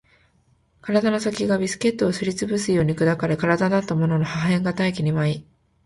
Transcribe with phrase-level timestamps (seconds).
[0.81, 5.45] 体の先がビスケットをすり潰すように砕かれ、体だったものの破片が大気に舞い